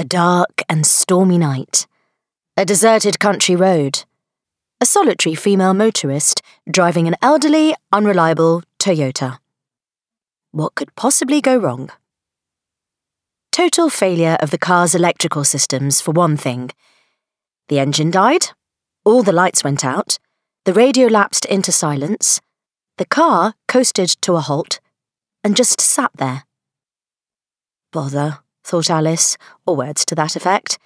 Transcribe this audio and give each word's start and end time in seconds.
A 0.00 0.04
dark 0.04 0.62
and 0.66 0.86
stormy 0.86 1.36
night. 1.36 1.86
A 2.56 2.64
deserted 2.64 3.18
country 3.18 3.54
road. 3.54 4.04
A 4.80 4.86
solitary 4.86 5.34
female 5.34 5.74
motorist 5.74 6.40
driving 6.70 7.06
an 7.06 7.16
elderly, 7.20 7.74
unreliable 7.92 8.62
Toyota. 8.78 9.40
What 10.52 10.74
could 10.74 10.96
possibly 10.96 11.42
go 11.42 11.58
wrong? 11.58 11.90
Total 13.52 13.90
failure 13.90 14.38
of 14.40 14.50
the 14.50 14.56
car's 14.56 14.94
electrical 14.94 15.44
systems, 15.44 16.00
for 16.00 16.12
one 16.12 16.38
thing. 16.38 16.70
The 17.68 17.78
engine 17.78 18.10
died, 18.10 18.52
all 19.04 19.22
the 19.22 19.32
lights 19.32 19.62
went 19.62 19.84
out, 19.84 20.18
the 20.64 20.72
radio 20.72 21.08
lapsed 21.08 21.44
into 21.44 21.72
silence, 21.72 22.40
the 22.96 23.04
car 23.04 23.52
coasted 23.68 24.08
to 24.22 24.36
a 24.36 24.40
halt, 24.40 24.80
and 25.44 25.54
just 25.54 25.78
sat 25.78 26.12
there. 26.14 26.44
Bother, 27.92 28.38
thought 28.64 28.90
Alice, 28.90 29.36
or 29.66 29.76
words 29.76 30.04
to 30.06 30.14
that 30.14 30.36
effect. 30.36 30.78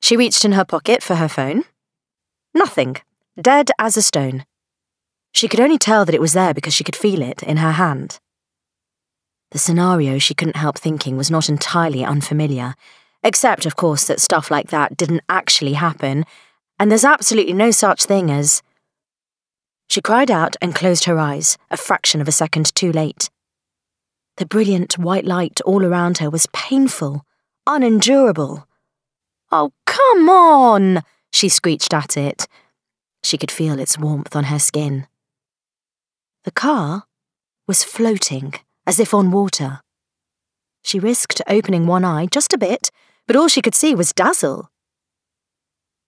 She 0.00 0.16
reached 0.16 0.44
in 0.44 0.52
her 0.52 0.64
pocket 0.64 1.02
for 1.02 1.16
her 1.16 1.28
phone. 1.28 1.64
Nothing. 2.52 2.96
Dead 3.40 3.70
as 3.78 3.96
a 3.96 4.02
stone. 4.02 4.44
She 5.32 5.48
could 5.48 5.60
only 5.60 5.78
tell 5.78 6.04
that 6.04 6.14
it 6.14 6.20
was 6.20 6.34
there 6.34 6.54
because 6.54 6.74
she 6.74 6.84
could 6.84 6.94
feel 6.94 7.20
it 7.22 7.42
in 7.42 7.56
her 7.56 7.72
hand. 7.72 8.20
The 9.50 9.58
scenario 9.58 10.18
she 10.18 10.34
couldn't 10.34 10.56
help 10.56 10.78
thinking 10.78 11.16
was 11.16 11.30
not 11.30 11.48
entirely 11.48 12.04
unfamiliar, 12.04 12.74
except, 13.22 13.66
of 13.66 13.76
course, 13.76 14.06
that 14.06 14.20
stuff 14.20 14.50
like 14.50 14.68
that 14.70 14.96
didn't 14.96 15.22
actually 15.28 15.74
happen, 15.74 16.24
and 16.78 16.90
there's 16.90 17.04
absolutely 17.04 17.52
no 17.52 17.70
such 17.70 18.04
thing 18.04 18.30
as. 18.30 18.62
She 19.88 20.00
cried 20.00 20.30
out 20.30 20.56
and 20.60 20.74
closed 20.74 21.04
her 21.04 21.18
eyes, 21.18 21.56
a 21.70 21.76
fraction 21.76 22.20
of 22.20 22.28
a 22.28 22.32
second 22.32 22.74
too 22.74 22.92
late. 22.92 23.30
The 24.36 24.46
brilliant 24.46 24.98
white 24.98 25.24
light 25.24 25.60
all 25.64 25.84
around 25.84 26.18
her 26.18 26.28
was 26.28 26.48
painful, 26.52 27.24
unendurable. 27.66 28.66
Oh, 29.52 29.72
come 29.86 30.28
on, 30.28 31.02
she 31.32 31.48
screeched 31.48 31.94
at 31.94 32.16
it. 32.16 32.48
She 33.22 33.38
could 33.38 33.52
feel 33.52 33.78
its 33.78 33.96
warmth 33.96 34.34
on 34.34 34.44
her 34.44 34.58
skin. 34.58 35.06
The 36.42 36.50
car 36.50 37.04
was 37.68 37.84
floating, 37.84 38.54
as 38.86 38.98
if 38.98 39.14
on 39.14 39.30
water. 39.30 39.80
She 40.82 40.98
risked 40.98 41.40
opening 41.48 41.86
one 41.86 42.04
eye 42.04 42.26
just 42.26 42.52
a 42.52 42.58
bit, 42.58 42.90
but 43.26 43.36
all 43.36 43.48
she 43.48 43.62
could 43.62 43.74
see 43.74 43.94
was 43.94 44.12
dazzle. 44.12 44.68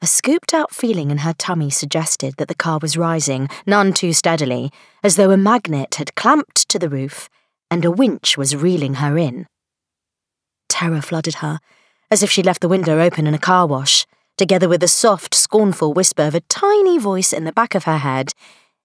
A 0.00 0.06
scooped 0.06 0.54
out 0.54 0.74
feeling 0.74 1.10
in 1.10 1.18
her 1.18 1.34
tummy 1.34 1.70
suggested 1.70 2.34
that 2.38 2.48
the 2.48 2.54
car 2.54 2.78
was 2.80 2.96
rising, 2.96 3.48
none 3.66 3.92
too 3.92 4.12
steadily, 4.12 4.72
as 5.02 5.16
though 5.16 5.30
a 5.30 5.36
magnet 5.36 5.96
had 5.96 6.14
clamped 6.14 6.68
to 6.68 6.78
the 6.78 6.88
roof 6.88 7.28
and 7.72 7.86
a 7.86 7.90
winch 7.90 8.36
was 8.36 8.54
reeling 8.54 8.96
her 8.96 9.16
in. 9.16 9.46
Terror 10.68 11.00
flooded 11.00 11.36
her, 11.36 11.58
as 12.10 12.22
if 12.22 12.30
she'd 12.30 12.44
left 12.44 12.60
the 12.60 12.68
window 12.68 13.00
open 13.00 13.26
in 13.26 13.32
a 13.32 13.38
car 13.38 13.66
wash, 13.66 14.04
together 14.36 14.68
with 14.68 14.82
the 14.82 14.88
soft, 14.88 15.34
scornful 15.34 15.94
whisper 15.94 16.24
of 16.24 16.34
a 16.34 16.42
tiny 16.50 16.98
voice 16.98 17.32
in 17.32 17.44
the 17.44 17.52
back 17.52 17.74
of 17.74 17.84
her 17.84 17.96
head 17.96 18.34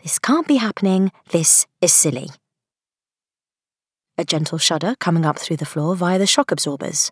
This 0.00 0.20
can't 0.20 0.46
be 0.46 0.58
happening, 0.58 1.10
this 1.30 1.66
is 1.80 1.92
silly. 1.92 2.28
A 4.16 4.24
gentle 4.24 4.58
shudder 4.58 4.94
coming 5.00 5.26
up 5.26 5.40
through 5.40 5.56
the 5.56 5.66
floor 5.66 5.96
via 5.96 6.16
the 6.16 6.24
shock 6.24 6.52
absorbers. 6.52 7.10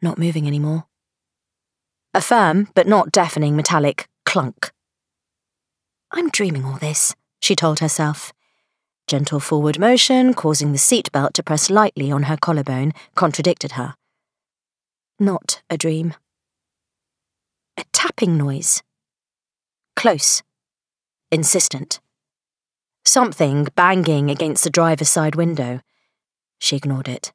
Not 0.00 0.16
moving 0.16 0.46
anymore. 0.46 0.84
A 2.14 2.20
firm, 2.20 2.68
but 2.76 2.86
not 2.86 3.10
deafening 3.10 3.56
metallic 3.56 4.08
clunk. 4.24 4.70
I'm 6.12 6.30
dreaming 6.30 6.64
all 6.64 6.78
this, 6.78 7.16
she 7.40 7.56
told 7.56 7.80
herself. 7.80 8.32
Gentle 9.08 9.40
forward 9.40 9.78
motion, 9.78 10.34
causing 10.34 10.72
the 10.72 10.78
seatbelt 10.78 11.32
to 11.32 11.42
press 11.42 11.70
lightly 11.70 12.12
on 12.12 12.24
her 12.24 12.36
collarbone, 12.36 12.92
contradicted 13.14 13.72
her. 13.72 13.94
Not 15.18 15.62
a 15.70 15.78
dream. 15.78 16.12
A 17.78 17.84
tapping 17.90 18.36
noise. 18.36 18.82
Close. 19.96 20.42
Insistent. 21.32 22.00
Something 23.02 23.68
banging 23.74 24.30
against 24.30 24.62
the 24.62 24.68
driver's 24.68 25.08
side 25.08 25.36
window. 25.36 25.80
She 26.58 26.76
ignored 26.76 27.08
it. 27.08 27.32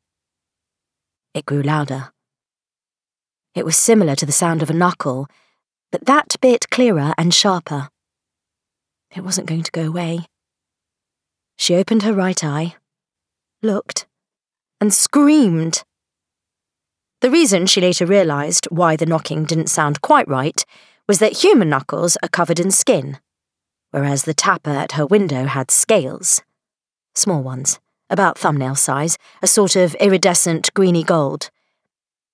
It 1.34 1.48
grew 1.48 1.64
louder. 1.64 2.12
It 3.56 3.66
was 3.66 3.78
similar 3.78 4.16
to 4.18 4.28
the 4.28 4.32
sound 4.32 4.62
of 4.62 4.70
a 4.70 4.74
knuckle, 4.74 5.28
but 5.92 6.06
that 6.06 6.36
bit 6.40 6.70
clearer 6.70 7.16
and 7.18 7.34
sharper. 7.34 7.90
It 9.16 9.24
wasn't 9.24 9.48
going 9.48 9.64
to 9.64 9.72
go 9.72 9.88
away. 9.88 10.28
She 11.64 11.76
opened 11.76 12.04
her 12.04 12.12
right 12.12 12.44
eye, 12.44 12.76
looked, 13.62 14.06
and 14.82 14.94
screamed. 14.94 15.86
The 17.22 17.32
reason 17.32 17.68
she 17.68 17.80
later 17.80 18.06
realised 18.06 18.66
why 18.70 18.98
the 18.98 19.06
knocking 19.06 19.46
didn't 19.46 19.70
sound 19.70 20.02
quite 20.02 20.28
right 20.28 20.66
was 21.08 21.20
that 21.20 21.42
human 21.42 21.70
knuckles 21.70 22.18
are 22.22 22.28
covered 22.28 22.60
in 22.60 22.70
skin, 22.70 23.18
whereas 23.92 24.24
the 24.24 24.34
tapper 24.34 24.72
at 24.72 24.92
her 25.00 25.06
window 25.06 25.46
had 25.46 25.72
scales. 25.72 26.42
Small 27.16 27.42
ones, 27.42 27.80
about 28.10 28.38
thumbnail 28.38 28.76
size, 28.76 29.18
a 29.42 29.48
sort 29.48 29.78
of 29.78 29.96
iridescent 30.02 30.70
greeny 30.74 31.02
gold. 31.02 31.50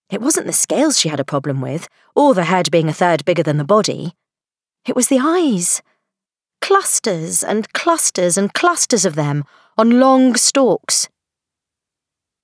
It 0.09 0.21
wasn't 0.21 0.47
the 0.47 0.53
scales 0.53 0.99
she 0.99 1.09
had 1.09 1.19
a 1.19 1.23
problem 1.23 1.61
with, 1.61 1.87
or 2.15 2.33
the 2.33 2.45
head 2.45 2.71
being 2.71 2.89
a 2.89 2.93
third 2.93 3.25
bigger 3.25 3.43
than 3.43 3.57
the 3.57 3.63
body. 3.63 4.15
It 4.87 4.95
was 4.95 5.07
the 5.07 5.19
eyes 5.21 5.83
clusters 6.61 7.43
and 7.43 7.71
clusters 7.73 8.37
and 8.37 8.53
clusters 8.53 9.05
of 9.05 9.15
them 9.15 9.43
on 9.77 9.99
long 9.99 10.35
stalks. 10.35 11.09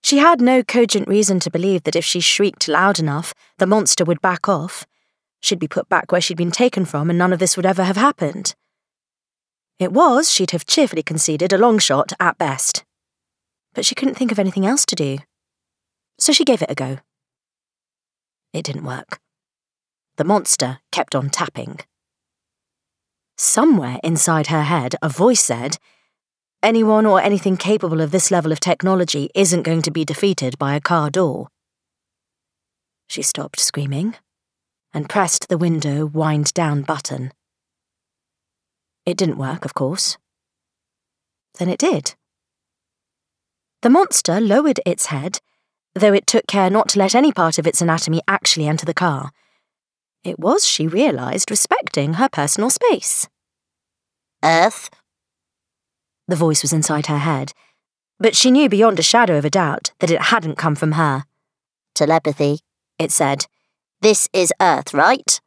She 0.02 0.18
had 0.18 0.40
no 0.40 0.64
cogent 0.64 1.08
reason 1.08 1.40
to 1.40 1.50
believe 1.50 1.84
that 1.84 1.96
if 1.96 2.06
she 2.06 2.20
shrieked 2.20 2.68
loud 2.68 3.00
enough, 3.00 3.34
the 3.58 3.66
monster 3.66 4.06
would 4.06 4.22
back 4.22 4.48
off. 4.48 4.86
She'd 5.42 5.60
be 5.60 5.68
put 5.68 5.90
back 5.90 6.12
where 6.12 6.22
she'd 6.22 6.38
been 6.38 6.52
taken 6.52 6.86
from, 6.86 7.10
and 7.10 7.18
none 7.18 7.34
of 7.34 7.40
this 7.40 7.58
would 7.58 7.66
ever 7.66 7.84
have 7.84 7.98
happened. 7.98 8.56
It 9.80 9.92
was, 9.92 10.32
she'd 10.32 10.52
have 10.52 10.66
cheerfully 10.66 11.04
conceded, 11.04 11.52
a 11.52 11.58
long 11.58 11.80
shot 11.80 12.14
at 12.20 12.38
best. 12.38 12.86
But 13.74 13.86
she 13.86 13.96
couldn't 13.96 14.16
think 14.16 14.32
of 14.32 14.40
anything 14.40 14.66
else 14.66 14.86
to 14.86 14.96
do. 14.96 15.18
So 16.18 16.32
she 16.32 16.46
gave 16.46 16.62
it 16.62 16.72
a 16.72 16.76
go. 16.76 17.00
It 18.54 18.64
didn't 18.64 18.86
work. 18.86 19.20
The 20.18 20.24
monster 20.24 20.80
kept 20.92 21.14
on 21.14 21.30
tapping. 21.30 21.80
Somewhere 23.38 24.00
inside 24.04 24.48
her 24.48 24.64
head, 24.64 24.96
a 25.02 25.10
voice 25.10 25.42
said, 25.42 25.78
Anyone 26.64 27.06
or 27.06 27.22
anything 27.22 27.58
capable 27.58 28.02
of 28.02 28.12
this 28.12 28.32
level 28.32 28.52
of 28.52 28.60
technology 28.60 29.30
isn't 29.36 29.64
going 29.64 29.82
to 29.84 29.92
be 29.92 30.06
defeated 30.06 30.58
by 30.58 30.74
a 30.74 30.82
car 30.82 31.10
door. 31.10 31.50
She 33.08 33.22
stopped 33.22 33.60
screaming 33.60 34.16
and 34.94 35.10
pressed 35.10 35.50
the 35.50 35.58
window 35.58 36.06
wind 36.06 36.54
down 36.54 36.82
button. 36.82 37.32
It 39.06 39.18
didn't 39.18 39.38
work, 39.38 39.66
of 39.66 39.74
course. 39.74 40.18
Then 41.60 41.70
it 41.70 41.78
did. 41.78 42.16
The 43.82 43.90
monster 43.90 44.42
lowered 44.42 44.80
its 44.86 45.08
head, 45.08 45.40
though 45.94 46.14
it 46.14 46.26
took 46.26 46.48
care 46.48 46.70
not 46.70 46.90
to 46.90 47.00
let 47.00 47.14
any 47.14 47.32
part 47.32 47.60
of 47.60 47.68
its 47.68 47.82
anatomy 47.82 48.22
actually 48.28 48.68
enter 48.68 48.86
the 48.86 48.94
car. 48.94 49.32
It 50.26 50.40
was, 50.40 50.66
she 50.66 50.88
realised, 50.88 51.52
respecting 51.52 52.16
her 52.16 52.28
personal 52.28 52.72
space. 52.72 53.30
Earth? 54.44 54.90
The 56.28 56.36
voice 56.36 56.64
was 56.64 56.74
inside 56.74 57.06
her 57.06 57.20
head, 57.20 57.54
but 58.20 58.36
she 58.36 58.50
knew 58.50 58.68
beyond 58.68 58.98
a 58.98 59.04
shadow 59.04 59.38
of 59.38 59.46
a 59.46 59.52
doubt 59.52 59.92
that 60.00 60.10
it 60.10 60.24
hadn't 60.24 60.58
come 60.58 60.74
from 60.74 60.94
her. 60.94 61.26
Telepathy, 61.94 62.62
it 62.98 63.12
said. 63.12 63.46
This 64.02 64.28
is 64.34 64.52
Earth, 64.60 64.96
right? 64.96 65.40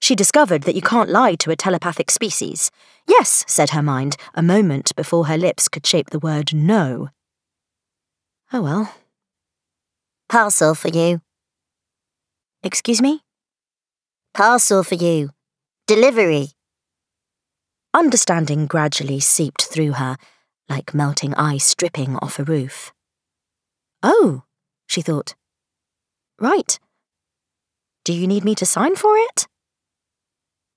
She 0.00 0.16
discovered 0.16 0.62
that 0.62 0.74
you 0.74 0.82
can't 0.82 1.08
lie 1.08 1.36
to 1.36 1.52
a 1.52 1.56
telepathic 1.56 2.10
species. 2.10 2.72
Yes, 3.06 3.44
said 3.46 3.70
her 3.70 3.82
mind, 3.82 4.16
a 4.34 4.42
moment 4.42 4.96
before 4.96 5.26
her 5.26 5.38
lips 5.38 5.68
could 5.68 5.86
shape 5.86 6.10
the 6.10 6.18
word 6.18 6.52
no. 6.52 7.10
Oh 8.52 8.62
well. 8.62 8.94
Parcel 10.28 10.74
for 10.74 10.88
you. 10.88 11.20
Excuse 12.64 13.00
me? 13.00 13.22
Parcel 14.34 14.84
for 14.84 14.94
you. 14.94 15.30
Delivery. 15.86 16.48
Understanding 17.92 18.66
gradually 18.66 19.18
seeped 19.18 19.62
through 19.62 19.92
her, 19.92 20.16
like 20.68 20.94
melting 20.94 21.34
ice 21.34 21.74
dripping 21.74 22.16
off 22.16 22.38
a 22.38 22.44
roof. 22.44 22.92
Oh, 24.02 24.44
she 24.86 25.02
thought. 25.02 25.34
Right. 26.38 26.78
Do 28.04 28.12
you 28.12 28.28
need 28.28 28.44
me 28.44 28.54
to 28.54 28.64
sign 28.64 28.94
for 28.94 29.16
it? 29.16 29.48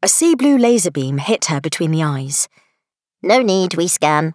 A 0.01 0.07
sea 0.07 0.33
blue 0.35 0.57
laser 0.57 0.91
beam 0.91 1.19
hit 1.19 1.45
her 1.45 1.61
between 1.61 1.91
the 1.91 2.03
eyes. 2.03 2.49
No 3.21 3.41
need, 3.41 3.75
we 3.75 3.87
scan. 3.87 4.33